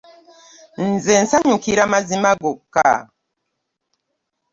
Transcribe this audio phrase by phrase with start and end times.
[0.89, 2.89] Nze nsanyukira mazima gwoka.